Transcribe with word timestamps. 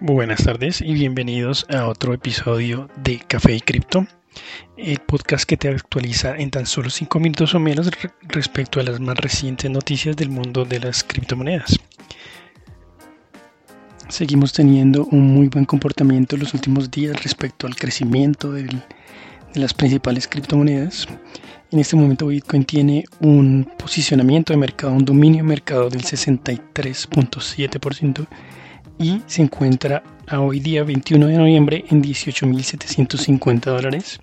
Buenas 0.00 0.44
tardes 0.44 0.82
y 0.82 0.92
bienvenidos 0.92 1.64
a 1.70 1.86
otro 1.86 2.12
episodio 2.12 2.90
de 3.02 3.18
Café 3.18 3.54
y 3.54 3.62
Cripto, 3.62 4.06
el 4.76 4.98
podcast 4.98 5.48
que 5.48 5.56
te 5.56 5.70
actualiza 5.70 6.36
en 6.36 6.50
tan 6.50 6.66
solo 6.66 6.90
5 6.90 7.18
minutos 7.18 7.54
o 7.54 7.60
menos 7.60 7.90
respecto 8.28 8.78
a 8.78 8.82
las 8.82 9.00
más 9.00 9.16
recientes 9.16 9.70
noticias 9.70 10.14
del 10.14 10.28
mundo 10.28 10.66
de 10.66 10.80
las 10.80 11.02
criptomonedas. 11.02 11.80
Seguimos 14.10 14.52
teniendo 14.52 15.06
un 15.06 15.28
muy 15.28 15.48
buen 15.48 15.64
comportamiento 15.64 16.36
en 16.36 16.42
los 16.42 16.52
últimos 16.52 16.90
días 16.90 17.22
respecto 17.22 17.66
al 17.66 17.74
crecimiento 17.74 18.52
de 18.52 18.68
las 19.54 19.72
principales 19.72 20.28
criptomonedas. 20.28 21.08
En 21.70 21.78
este 21.78 21.96
momento 21.96 22.26
Bitcoin 22.26 22.66
tiene 22.66 23.06
un 23.20 23.66
posicionamiento 23.78 24.52
de 24.52 24.58
mercado, 24.58 24.92
un 24.92 25.06
dominio 25.06 25.38
de 25.38 25.48
mercado 25.48 25.88
del 25.88 26.02
63.7% 26.02 28.26
y 28.98 29.22
se 29.26 29.42
encuentra 29.42 30.02
a 30.26 30.40
hoy 30.40 30.60
día 30.60 30.84
21 30.84 31.26
de 31.26 31.36
noviembre 31.36 31.84
en 31.90 32.02
18.750 32.02 33.64
dólares. 33.64 34.20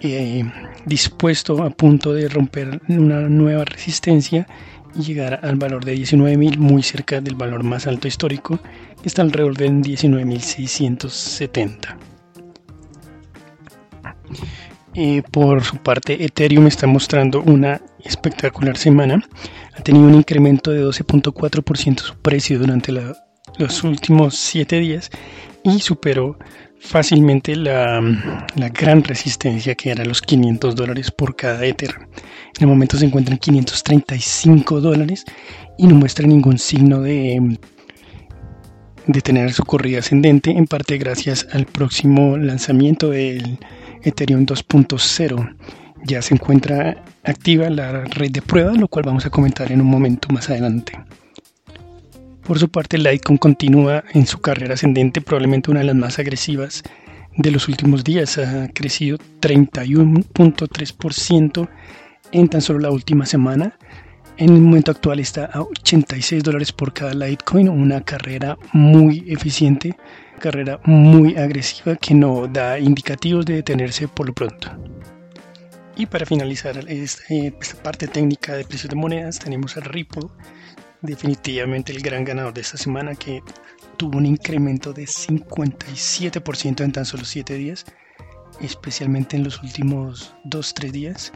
Eh, 0.00 0.42
dispuesto 0.84 1.62
a 1.62 1.70
punto 1.70 2.12
de 2.12 2.28
romper 2.28 2.80
una 2.88 3.20
nueva 3.28 3.64
resistencia 3.64 4.48
y 4.96 5.02
llegar 5.02 5.38
al 5.44 5.54
valor 5.56 5.84
de 5.84 5.94
19.000 5.94 6.56
muy 6.58 6.82
cerca 6.82 7.20
del 7.20 7.36
valor 7.36 7.62
más 7.62 7.86
alto 7.86 8.08
histórico 8.08 8.58
que 9.00 9.08
está 9.08 9.22
alrededor 9.22 9.56
de 9.56 9.70
19.670 9.70 11.96
eh, 14.94 15.22
por 15.30 15.62
su 15.62 15.76
parte 15.76 16.24
Ethereum 16.24 16.66
está 16.66 16.88
mostrando 16.88 17.40
una 17.40 17.80
espectacular 18.04 18.76
semana 18.76 19.24
ha 19.76 19.82
tenido 19.82 20.06
un 20.06 20.14
incremento 20.14 20.72
de 20.72 20.84
12.4% 20.84 22.00
su 22.00 22.16
precio 22.16 22.58
durante 22.58 22.90
la 22.90 23.14
los 23.58 23.84
últimos 23.84 24.36
7 24.36 24.78
días 24.80 25.10
y 25.64 25.80
superó 25.80 26.38
fácilmente 26.82 27.54
la, 27.54 28.00
gran 28.74 29.04
resistencia 29.04 29.74
que 29.74 29.90
era 29.90 30.04
los 30.04 30.20
500 30.20 30.74
dólares 30.74 31.10
por 31.10 31.36
cada 31.36 31.64
Ether. 31.64 31.94
En 32.56 32.62
el 32.62 32.66
momento 32.66 32.96
se 32.96 33.06
encuentran 33.06 33.38
535 33.38 34.80
dólares 34.80 35.24
y 35.78 35.86
no 35.86 35.94
muestra 35.94 36.26
ningún 36.26 36.58
signo 36.58 37.00
de, 37.00 37.58
de 39.06 39.20
tener 39.20 39.52
su 39.52 39.64
corrida 39.64 40.00
ascendente, 40.00 40.50
en 40.50 40.66
parte 40.66 40.98
gracias 40.98 41.46
al 41.52 41.66
próximo 41.66 42.36
lanzamiento 42.36 43.10
del 43.10 43.58
Ethereum 44.02 44.44
2.0. 44.44 45.56
Ya 46.04 46.20
se 46.20 46.34
encuentra 46.34 47.02
activa 47.22 47.70
la 47.70 48.04
red 48.04 48.32
de 48.32 48.42
prueba, 48.42 48.72
lo 48.72 48.88
cual 48.88 49.04
vamos 49.04 49.24
a 49.24 49.30
comentar 49.30 49.70
en 49.70 49.80
un 49.80 49.86
momento 49.86 50.28
más 50.32 50.50
adelante. 50.50 50.92
Por 52.44 52.58
su 52.58 52.68
parte, 52.68 52.98
Litecoin 52.98 53.38
continúa 53.38 54.02
en 54.14 54.26
su 54.26 54.40
carrera 54.40 54.74
ascendente, 54.74 55.20
probablemente 55.20 55.70
una 55.70 55.78
de 55.80 55.86
las 55.86 55.94
más 55.94 56.18
agresivas 56.18 56.82
de 57.36 57.52
los 57.52 57.68
últimos 57.68 58.02
días. 58.02 58.36
Ha 58.38 58.66
crecido 58.68 59.18
31.3% 59.40 61.68
en 62.32 62.48
tan 62.48 62.60
solo 62.60 62.80
la 62.80 62.90
última 62.90 63.26
semana. 63.26 63.78
En 64.38 64.50
el 64.50 64.60
momento 64.60 64.90
actual 64.90 65.20
está 65.20 65.44
a 65.52 65.60
86 65.60 66.42
dólares 66.42 66.72
por 66.72 66.92
cada 66.92 67.14
Litecoin, 67.14 67.68
una 67.68 68.00
carrera 68.00 68.58
muy 68.72 69.24
eficiente, 69.28 69.94
carrera 70.40 70.80
muy 70.84 71.36
agresiva 71.36 71.94
que 71.94 72.14
no 72.14 72.48
da 72.48 72.76
indicativos 72.78 73.46
de 73.46 73.54
detenerse 73.54 74.08
por 74.08 74.26
lo 74.26 74.32
pronto. 74.32 74.68
Y 75.96 76.06
para 76.06 76.26
finalizar 76.26 76.76
este, 76.88 77.54
esta 77.60 77.82
parte 77.82 78.08
técnica 78.08 78.54
de 78.54 78.64
precios 78.64 78.90
de 78.90 78.96
monedas, 78.96 79.38
tenemos 79.38 79.76
a 79.76 79.80
Ripple 79.80 80.26
definitivamente 81.02 81.92
el 81.92 82.00
gran 82.00 82.24
ganador 82.24 82.54
de 82.54 82.62
esta 82.62 82.78
semana 82.78 83.14
que 83.14 83.42
tuvo 83.96 84.18
un 84.18 84.26
incremento 84.26 84.92
de 84.92 85.04
57% 85.04 86.80
en 86.82 86.92
tan 86.92 87.04
solo 87.04 87.24
7 87.24 87.54
días, 87.54 87.84
especialmente 88.60 89.36
en 89.36 89.44
los 89.44 89.62
últimos 89.62 90.34
2-3 90.44 90.90
días, 90.90 91.32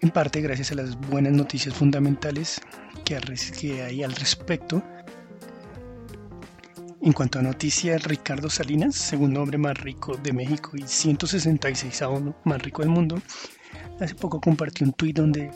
en 0.00 0.10
parte 0.10 0.40
gracias 0.40 0.72
a 0.72 0.74
las 0.74 0.98
buenas 1.08 1.32
noticias 1.32 1.74
fundamentales 1.74 2.60
que, 3.04 3.82
hay 3.82 4.02
al 4.02 4.14
respecto. 4.14 4.82
En 7.00 7.12
cuanto 7.12 7.38
a 7.38 7.42
noticias, 7.42 8.02
Ricardo 8.04 8.48
Salinas, 8.48 8.96
segundo 8.96 9.42
hombre 9.42 9.58
más 9.58 9.78
rico 9.78 10.16
de 10.16 10.32
México 10.32 10.72
y 10.74 10.82
166 10.86 12.02
más 12.44 12.62
rico 12.62 12.82
del 12.82 12.90
mundo, 12.90 13.20
hace 14.00 14.14
poco 14.14 14.40
compartió 14.40 14.86
un 14.86 14.92
tuit 14.92 15.16
donde 15.16 15.50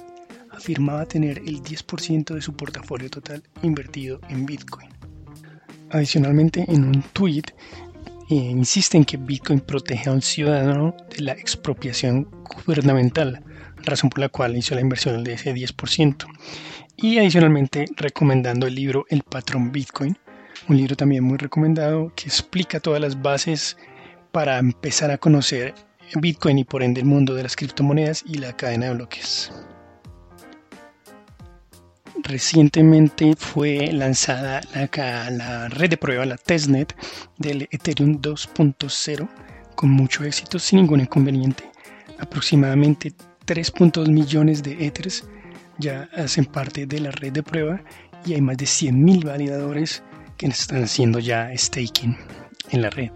afirmaba 0.58 1.06
tener 1.06 1.38
el 1.38 1.62
10% 1.62 2.34
de 2.34 2.42
su 2.42 2.54
portafolio 2.54 3.08
total 3.08 3.42
invertido 3.62 4.20
en 4.28 4.44
Bitcoin. 4.44 4.88
Adicionalmente, 5.90 6.64
en 6.68 6.84
un 6.84 7.02
tweet 7.12 7.44
eh, 8.30 8.34
insiste 8.34 8.98
en 8.98 9.04
que 9.04 9.16
Bitcoin 9.16 9.60
protege 9.60 10.10
a 10.10 10.12
un 10.12 10.20
ciudadano 10.20 10.94
de 11.08 11.22
la 11.22 11.32
expropiación 11.32 12.28
gubernamental, 12.44 13.42
razón 13.84 14.10
por 14.10 14.18
la 14.18 14.28
cual 14.28 14.56
hizo 14.56 14.74
la 14.74 14.82
inversión 14.82 15.24
de 15.24 15.32
ese 15.34 15.54
10%. 15.54 16.26
Y 16.96 17.18
adicionalmente 17.18 17.86
recomendando 17.96 18.66
el 18.66 18.74
libro 18.74 19.06
El 19.08 19.22
patrón 19.22 19.72
Bitcoin, 19.72 20.18
un 20.68 20.76
libro 20.76 20.96
también 20.96 21.24
muy 21.24 21.38
recomendado 21.38 22.12
que 22.16 22.24
explica 22.24 22.80
todas 22.80 23.00
las 23.00 23.22
bases 23.22 23.78
para 24.32 24.58
empezar 24.58 25.10
a 25.10 25.18
conocer 25.18 25.74
Bitcoin 26.20 26.58
y 26.58 26.64
por 26.64 26.82
ende 26.82 27.00
el 27.00 27.06
mundo 27.06 27.34
de 27.34 27.44
las 27.44 27.54
criptomonedas 27.54 28.24
y 28.26 28.38
la 28.38 28.56
cadena 28.56 28.86
de 28.86 28.94
bloques. 28.94 29.52
Recientemente 32.28 33.34
fue 33.38 33.90
lanzada 33.90 34.60
la, 34.74 35.68
red 35.70 35.88
de 35.88 35.96
prueba, 35.96 36.26
la 36.26 36.36
testnet 36.36 36.94
del 37.38 37.66
Ethereum 37.70 38.20
2.0 38.20 39.26
con 39.74 39.88
mucho 39.88 40.24
éxito, 40.24 40.58
sin 40.58 40.80
ningún 40.80 41.00
inconveniente. 41.00 41.64
Aproximadamente 42.18 43.14
3.2 43.46 44.10
millones 44.10 44.62
de 44.62 44.86
Ethers 44.86 45.24
ya 45.78 46.10
hacen 46.14 46.44
parte 46.44 46.84
de 46.84 47.00
la 47.00 47.12
red 47.12 47.32
de 47.32 47.42
prueba 47.42 47.80
y 48.26 48.34
hay 48.34 48.42
más 48.42 48.58
de 48.58 48.66
100.000 48.66 49.24
validadores 49.24 50.02
que 50.36 50.48
están 50.48 50.84
haciendo 50.84 51.20
ya 51.20 51.50
staking 51.56 52.14
en 52.72 52.82
la 52.82 52.90
red. 52.90 53.10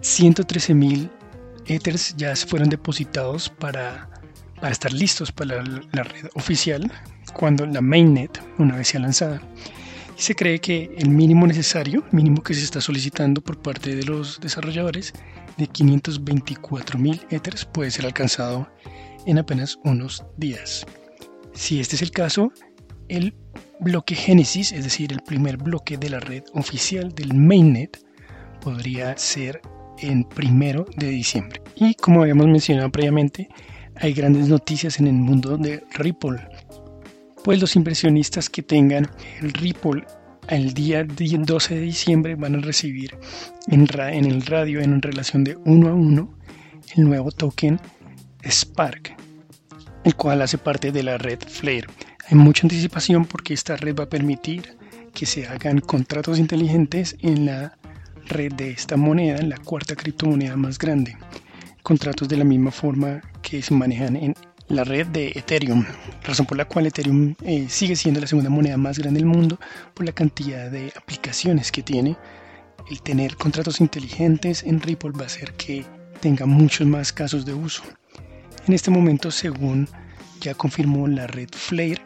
113.000 0.00 1.08
Ethers 1.66 2.16
ya 2.16 2.34
fueron 2.34 2.70
depositados 2.70 3.50
para, 3.50 4.10
para 4.56 4.72
estar 4.72 4.92
listos 4.92 5.30
para 5.30 5.62
la 5.62 6.02
red 6.02 6.26
oficial 6.34 6.90
cuando 7.34 7.66
la 7.66 7.80
mainnet, 7.80 8.40
una 8.58 8.76
vez 8.76 8.88
sea 8.88 9.00
lanzada. 9.00 9.42
Y 10.16 10.22
se 10.22 10.34
cree 10.34 10.60
que 10.60 10.94
el 10.96 11.10
mínimo 11.10 11.46
necesario, 11.46 12.04
mínimo 12.12 12.42
que 12.42 12.54
se 12.54 12.62
está 12.62 12.80
solicitando 12.80 13.40
por 13.42 13.60
parte 13.60 13.94
de 13.94 14.04
los 14.04 14.40
desarrolladores, 14.40 15.12
de 15.58 15.68
524.000 15.68 17.26
Ethers 17.30 17.64
puede 17.64 17.90
ser 17.90 18.06
alcanzado 18.06 18.68
en 19.26 19.38
apenas 19.38 19.78
unos 19.84 20.24
días. 20.36 20.86
Si 21.52 21.80
este 21.80 21.96
es 21.96 22.02
el 22.02 22.10
caso, 22.10 22.52
el 23.08 23.34
bloque 23.80 24.14
Génesis, 24.14 24.72
es 24.72 24.84
decir, 24.84 25.12
el 25.12 25.20
primer 25.20 25.56
bloque 25.56 25.96
de 25.96 26.10
la 26.10 26.20
red 26.20 26.42
oficial 26.54 27.14
del 27.14 27.34
mainnet, 27.34 27.98
podría 28.60 29.16
ser 29.16 29.60
en 29.98 30.24
primero 30.24 30.86
de 30.96 31.08
diciembre. 31.08 31.62
Y 31.76 31.94
como 31.94 32.22
habíamos 32.22 32.46
mencionado 32.46 32.90
previamente, 32.90 33.48
hay 33.96 34.12
grandes 34.12 34.48
noticias 34.48 34.98
en 34.98 35.06
el 35.06 35.14
mundo 35.14 35.56
de 35.56 35.84
Ripple 35.94 36.48
pues 37.44 37.60
los 37.60 37.76
inversionistas 37.76 38.48
que 38.48 38.62
tengan 38.62 39.08
el 39.40 39.52
Ripple 39.52 40.04
el 40.48 40.72
día 40.72 41.04
12 41.04 41.74
de 41.74 41.80
diciembre 41.80 42.34
van 42.34 42.54
a 42.56 42.58
recibir 42.58 43.16
en, 43.68 43.86
el 44.24 44.42
radio 44.46 44.80
en 44.80 45.00
relación 45.00 45.44
de 45.44 45.56
uno 45.64 45.88
a 45.88 45.94
uno 45.94 46.34
el 46.96 47.04
nuevo 47.04 47.30
token 47.30 47.78
Spark, 48.42 49.14
el 50.04 50.16
cual 50.16 50.42
hace 50.42 50.58
parte 50.58 50.90
de 50.90 51.02
la 51.02 51.18
red 51.18 51.38
Flare. 51.46 51.86
Hay 52.28 52.36
mucha 52.36 52.64
anticipación 52.64 53.26
porque 53.26 53.54
esta 53.54 53.76
red 53.76 53.94
va 53.94 54.04
a 54.04 54.10
permitir 54.10 54.76
que 55.14 55.26
se 55.26 55.46
hagan 55.46 55.80
contratos 55.80 56.38
inteligentes 56.38 57.16
en 57.20 57.46
la 57.46 57.76
red 58.26 58.52
de 58.52 58.70
esta 58.70 58.96
moneda, 58.96 59.36
en 59.38 59.50
la 59.50 59.58
cuarta 59.58 59.94
criptomoneda 59.94 60.56
más 60.56 60.78
grande. 60.78 61.16
Contratos 61.82 62.28
de 62.28 62.38
la 62.38 62.44
misma 62.44 62.70
forma 62.70 63.20
que 63.42 63.62
se 63.62 63.74
manejan 63.74 64.16
en 64.16 64.34
la 64.68 64.84
red 64.84 65.06
de 65.08 65.28
Ethereum, 65.34 65.84
razón 66.22 66.46
por 66.46 66.56
la 66.56 66.64
cual 66.64 66.86
Ethereum 66.86 67.34
eh, 67.42 67.66
sigue 67.68 67.96
siendo 67.96 68.20
la 68.20 68.26
segunda 68.26 68.50
moneda 68.50 68.76
más 68.76 68.98
grande 68.98 69.20
del 69.20 69.26
mundo 69.26 69.58
por 69.92 70.06
la 70.06 70.12
cantidad 70.12 70.70
de 70.70 70.92
aplicaciones 70.96 71.70
que 71.70 71.82
tiene. 71.82 72.16
El 72.90 73.02
tener 73.02 73.36
contratos 73.36 73.80
inteligentes 73.80 74.62
en 74.62 74.80
Ripple 74.80 75.12
va 75.18 75.24
a 75.24 75.26
hacer 75.26 75.52
que 75.54 75.84
tenga 76.20 76.46
muchos 76.46 76.86
más 76.86 77.12
casos 77.12 77.44
de 77.44 77.54
uso. 77.54 77.82
En 78.66 78.72
este 78.72 78.90
momento, 78.90 79.30
según 79.30 79.88
ya 80.40 80.54
confirmó 80.54 81.06
la 81.06 81.26
red 81.26 81.48
Flare, 81.52 82.00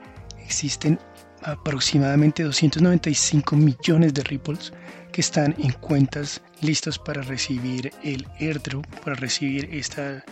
existen 0.45 0.99
aproximadamente 1.43 2.43
295 2.43 3.57
millones 3.57 4.15
de 4.15 4.25
Ripples 4.25 4.73
que 5.13 5.21
están 5.21 5.55
en 5.59 5.73
cuentas 5.73 6.43
listas 6.61 6.99
para 6.99 7.23
recibir 7.23 7.93
el 8.03 8.27
airdrop, 8.41 8.85
para 9.05 9.15
recibir 9.15 9.69
este 9.73 10.23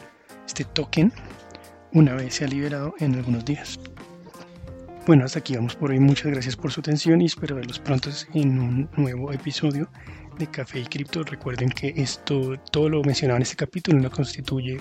token 0.74 1.12
una 1.92 2.14
vez 2.14 2.34
se 2.34 2.44
ha 2.44 2.48
liberado 2.48 2.94
en 2.98 3.14
algunos 3.14 3.44
días. 3.44 3.78
Bueno, 5.06 5.24
hasta 5.24 5.38
aquí 5.38 5.54
vamos 5.54 5.76
por 5.76 5.90
hoy. 5.90 6.00
Muchas 6.00 6.32
gracias 6.32 6.56
por 6.56 6.72
su 6.72 6.80
atención 6.80 7.20
y 7.20 7.26
espero 7.26 7.54
verlos 7.54 7.78
pronto 7.78 8.10
en 8.34 8.58
un 8.58 8.90
nuevo 8.96 9.32
episodio 9.32 9.88
de 10.36 10.46
Café 10.48 10.80
y 10.80 10.84
Cripto. 10.84 11.22
Recuerden 11.22 11.68
que 11.68 11.94
esto, 11.96 12.56
todo 12.72 12.88
lo 12.88 13.02
mencionado 13.04 13.36
en 13.36 13.42
este 13.42 13.56
capítulo 13.56 14.00
no 14.00 14.10
constituye 14.10 14.80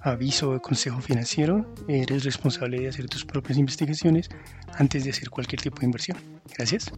aviso 0.00 0.54
de 0.54 0.60
consejo 0.60 1.00
financiero. 1.00 1.70
Eres 1.86 2.24
responsable 2.24 2.80
de 2.80 2.88
hacer 2.88 3.08
tus 3.08 3.24
propias 3.24 3.58
investigaciones 3.58 4.30
antes 4.78 5.04
de 5.04 5.10
hacer 5.10 5.28
cualquier 5.28 5.60
tipo 5.60 5.80
de 5.80 5.86
inversión. 5.86 6.16
Gracias. 6.56 6.90